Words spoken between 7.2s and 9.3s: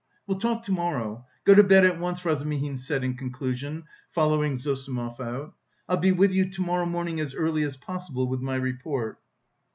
early as possible with my report."